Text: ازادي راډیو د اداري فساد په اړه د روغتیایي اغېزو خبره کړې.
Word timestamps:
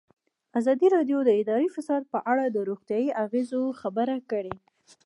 ازادي 0.59 0.87
راډیو 0.95 1.19
د 1.23 1.29
اداري 1.41 1.67
فساد 1.75 2.03
په 2.13 2.19
اړه 2.31 2.45
د 2.47 2.57
روغتیایي 2.69 3.09
اغېزو 3.25 3.61
خبره 3.81 4.15
کړې. 4.31 4.55